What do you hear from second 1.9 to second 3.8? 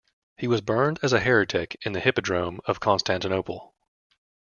the hippodrome of Constantinople.